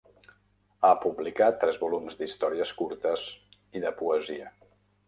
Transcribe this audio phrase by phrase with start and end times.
[0.87, 3.31] Ha publicat tres volums d'històries curtes
[3.81, 4.53] i de poesia.